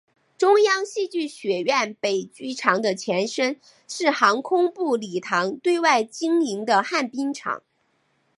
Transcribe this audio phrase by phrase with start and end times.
[0.35, 7.61] 中央戏剧学院北剧场的前身是航空部礼堂对外经营的旱冰场。